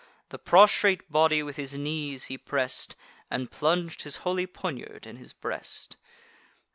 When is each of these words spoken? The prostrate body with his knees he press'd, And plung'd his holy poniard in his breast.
The 0.29 0.39
prostrate 0.39 1.11
body 1.11 1.43
with 1.43 1.57
his 1.57 1.75
knees 1.75 2.25
he 2.25 2.35
press'd, 2.35 2.95
And 3.29 3.51
plung'd 3.51 4.01
his 4.01 4.17
holy 4.25 4.47
poniard 4.47 5.05
in 5.05 5.17
his 5.17 5.31
breast. 5.31 5.95